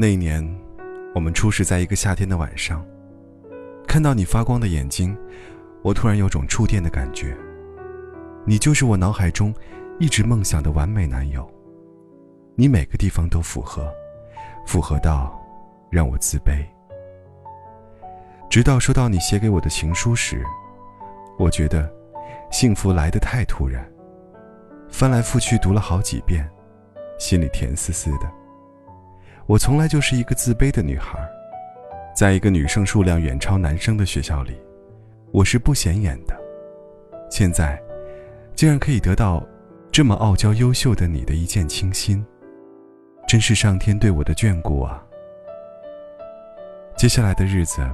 [0.00, 0.42] 那一年，
[1.14, 2.82] 我们初识在一个夏天的晚上，
[3.86, 5.14] 看到你发光的眼睛，
[5.82, 7.36] 我突然有种触电的感觉。
[8.46, 9.54] 你就是我脑海中
[9.98, 11.46] 一直梦想的完美男友。
[12.54, 13.92] 你每个地方都符合，
[14.66, 15.38] 符合到
[15.90, 16.64] 让我自卑。
[18.48, 20.42] 直到收到你写给我的情书时，
[21.38, 21.92] 我觉得
[22.50, 23.86] 幸福来得太突然，
[24.88, 26.50] 翻来覆去读了好几遍，
[27.18, 28.39] 心里甜丝丝的。
[29.50, 31.18] 我从来就是一个自卑的女孩，
[32.14, 34.56] 在一个女生数量远超男生的学校里，
[35.32, 36.40] 我是不显眼的。
[37.28, 37.76] 现在，
[38.54, 39.44] 竟然可以得到
[39.90, 42.24] 这么傲娇优秀的你的一见倾心，
[43.26, 45.04] 真是上天对我的眷顾啊！
[46.96, 47.84] 接下来的日子，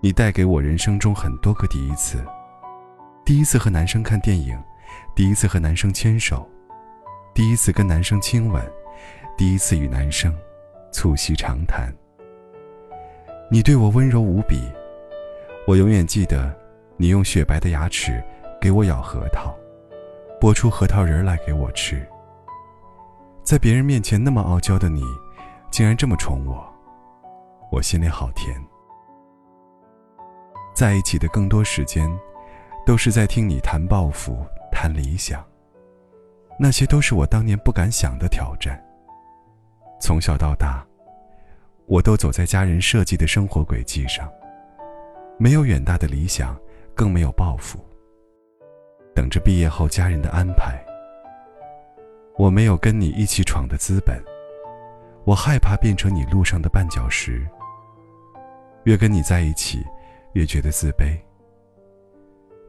[0.00, 2.24] 你带给我人生中很多个第一次：
[3.24, 4.56] 第一次和男生看电影，
[5.16, 6.48] 第一次和男生牵手，
[7.34, 8.64] 第一次跟男生亲吻，
[9.36, 10.32] 第一次与男生。
[10.90, 11.92] 促膝长谈。
[13.50, 14.60] 你对我温柔无比，
[15.66, 16.54] 我永远记得，
[16.96, 18.22] 你用雪白的牙齿
[18.60, 19.54] 给我咬核桃，
[20.40, 22.06] 剥出核桃仁来给我吃。
[23.42, 25.02] 在别人面前那么傲娇的你，
[25.70, 26.62] 竟然这么宠我，
[27.72, 28.54] 我心里好甜。
[30.74, 32.08] 在一起的更多时间，
[32.84, 35.44] 都是在听你谈抱负、谈理想，
[36.58, 38.78] 那些都是我当年不敢想的挑战。
[40.00, 40.86] 从小到大，
[41.86, 44.30] 我都走在家人设计的生活轨迹上，
[45.38, 46.56] 没有远大的理想，
[46.94, 47.78] 更没有抱负。
[49.14, 50.78] 等着毕业后家人的安排。
[52.36, 54.22] 我没有跟你一起闯的资本，
[55.24, 57.44] 我害怕变成你路上的绊脚石。
[58.84, 59.84] 越跟你在一起，
[60.34, 61.18] 越觉得自卑。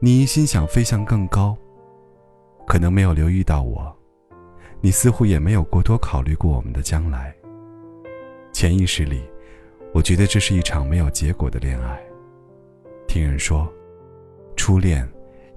[0.00, 1.56] 你一心想飞向更高，
[2.66, 3.96] 可能没有留意到我。
[4.82, 7.34] 你似乎也没有过多考虑过我们的将来。
[8.52, 9.22] 潜意识里，
[9.92, 12.00] 我觉得这是一场没有结果的恋爱。
[13.06, 13.70] 听人说，
[14.56, 15.08] 初恋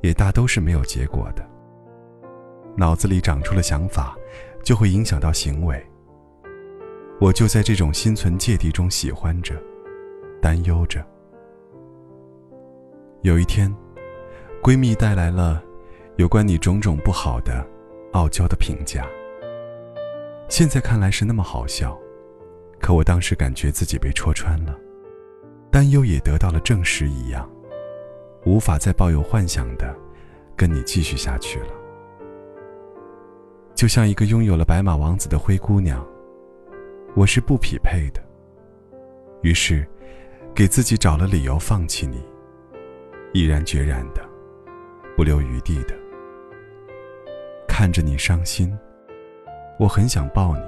[0.02, 1.48] 也大都是没有结果的。
[2.76, 4.18] 脑子里长出了想法，
[4.64, 5.82] 就会影响到行为。
[7.22, 9.56] 我就在这种心存芥蒂中喜欢着，
[10.42, 11.06] 担忧着。
[13.22, 13.74] 有一天，
[14.62, 15.64] 闺蜜带来了
[16.18, 17.66] 有关你种种不好的。
[18.14, 19.06] 傲娇的评价，
[20.48, 22.00] 现在看来是那么好笑，
[22.80, 24.78] 可我当时感觉自己被戳穿了，
[25.72, 27.50] 担忧也得到了证实一样，
[28.46, 29.96] 无法再抱有幻想的
[30.56, 31.74] 跟你继续下去了。
[33.74, 36.06] 就像一个拥有了白马王子的灰姑娘，
[37.16, 38.24] 我是不匹配的，
[39.42, 39.88] 于是
[40.54, 42.24] 给自己找了理由放弃你，
[43.34, 44.22] 毅然决然的，
[45.18, 46.03] 不留余地的。
[47.76, 48.72] 看着你伤心，
[49.80, 50.62] 我很想抱你，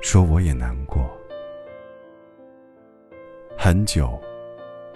[0.00, 1.06] 说我也难过。
[3.54, 4.18] 很久，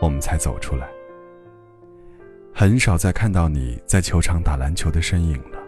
[0.01, 0.89] 我们才走出来，
[2.55, 5.59] 很少再看到你在球场打篮球的身影了。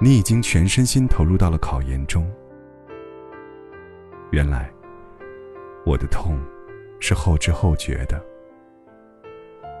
[0.00, 2.24] 你已经全身心投入到了考研中。
[4.30, 4.72] 原来，
[5.84, 6.38] 我的痛
[7.00, 8.24] 是后知后觉的。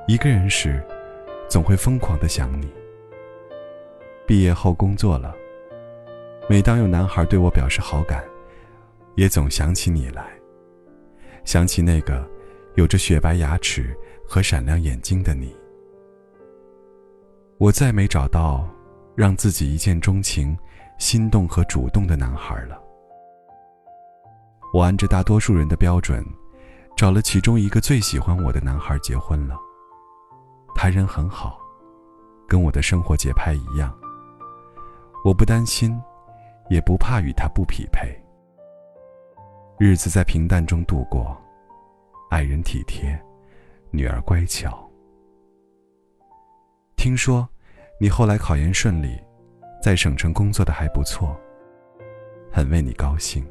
[0.08, 0.84] 一个人时，
[1.48, 2.68] 总会疯狂的想你。
[4.26, 5.34] 毕业后工作了，
[6.48, 8.24] 每当有男孩对我表示好感，
[9.16, 10.30] 也总想起你来，
[11.44, 12.26] 想起那个
[12.76, 13.96] 有着雪白牙齿
[14.26, 15.54] 和闪亮眼睛的你。
[17.58, 18.68] 我再没找到
[19.14, 20.56] 让自己一见钟情、
[20.98, 22.80] 心动和主动的男孩了。
[24.72, 26.24] 我按着大多数人的标准，
[26.96, 29.56] 找了其中一个最喜欢我的男孩结婚了。
[30.74, 31.60] 他人很好，
[32.48, 33.94] 跟我的生活节拍一样。
[35.24, 36.02] 我不担心，
[36.68, 38.12] 也不怕与他不匹配。
[39.78, 41.40] 日子在平淡中度过，
[42.28, 43.16] 爱人体贴，
[43.90, 44.88] 女儿乖巧。
[46.96, 47.48] 听说
[48.00, 49.16] 你后来考研顺利，
[49.80, 51.36] 在省城工作的还不错，
[52.52, 53.46] 很为你高兴。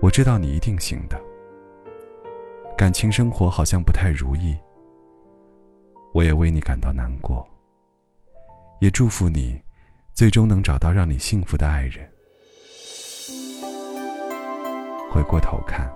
[0.00, 1.20] 我知道你一定行的。
[2.74, 4.56] 感情生活好像不太如意，
[6.14, 7.46] 我也为你感到难过，
[8.80, 9.60] 也祝福你。
[10.14, 12.08] 最终能找到让你幸福的爱人。
[15.10, 15.90] 回过头看，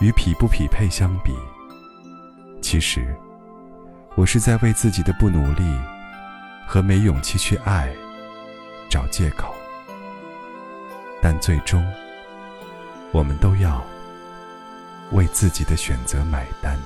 [0.00, 1.32] 与匹不匹配相比，
[2.62, 3.14] 其实
[4.14, 5.62] 我是在为自己的不努力
[6.66, 7.92] 和没勇气去爱
[8.88, 9.54] 找借口。
[11.20, 11.84] 但最终，
[13.10, 13.84] 我们都要
[15.12, 16.78] 为自己的选择买单。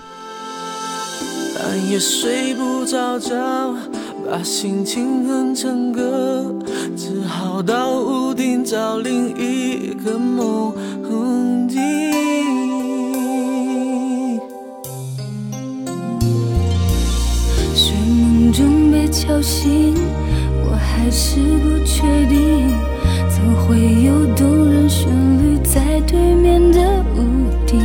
[1.55, 3.75] 半夜睡不着觉，
[4.31, 6.55] 把心情哼成歌，
[6.97, 10.73] 只好到屋顶找另一个梦
[11.69, 11.81] 境。
[17.75, 19.95] 睡梦中被敲醒，
[20.65, 22.71] 我还是不确定，
[23.29, 25.09] 怎会有动人旋
[25.43, 26.81] 律在对面的
[27.17, 27.21] 屋
[27.67, 27.79] 顶？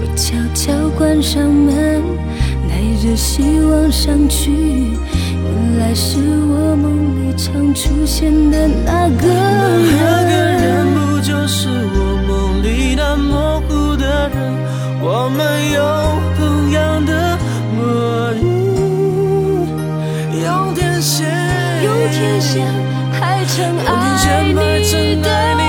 [0.00, 2.00] 我悄悄关上门。
[2.68, 4.52] 带着希望上去，
[5.52, 9.96] 原来是我梦里常出现的那个人。
[10.00, 11.98] 那个人不就是我
[12.28, 14.38] 梦里那模糊的人？
[15.02, 15.40] 我们
[15.72, 15.80] 有
[16.36, 17.38] 同样的
[17.74, 18.40] 魔力，
[20.44, 21.26] 用天线，
[21.82, 22.66] 用天线
[23.12, 23.56] 排成
[23.86, 23.88] 爱
[24.52, 24.54] 你
[25.22, 25.59] 的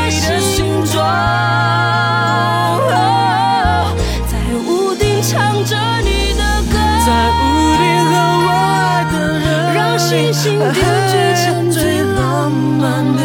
[10.10, 11.14] 星星点缀
[11.46, 13.22] 成最浪漫的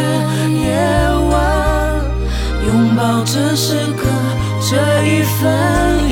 [0.53, 0.77] 夜
[1.29, 1.35] 晚，
[2.67, 4.07] 拥抱这时刻，
[4.61, 6.07] 这一分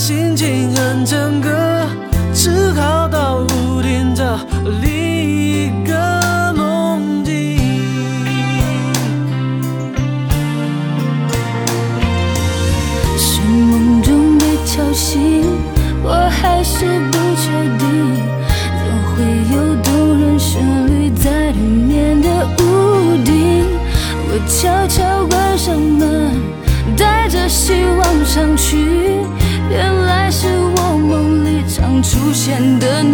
[0.00, 1.52] 心情很诚恳，
[2.32, 4.24] 只好到屋顶找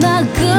[0.00, 0.56] 那个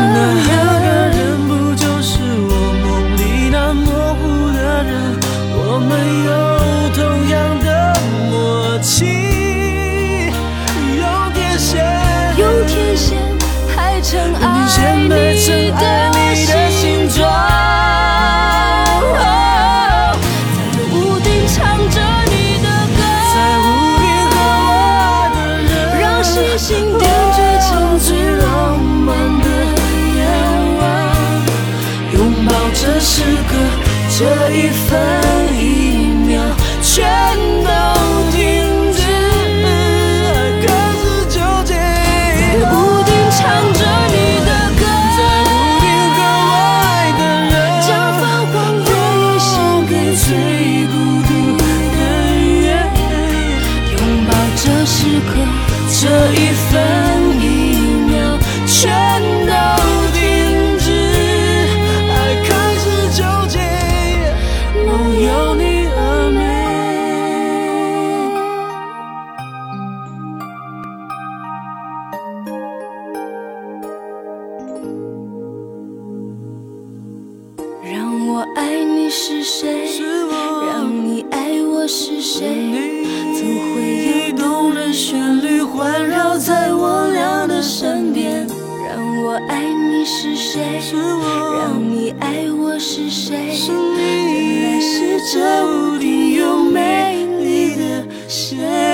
[34.19, 35.36] 这一份
[82.27, 82.43] 谁？
[83.33, 88.45] 总会有动人旋律环绕在我俩的身边？
[88.85, 90.77] 让我爱你是谁？
[90.81, 93.37] 是让你爱我是谁？
[93.65, 98.86] 原来是这屋顶有美丽的线。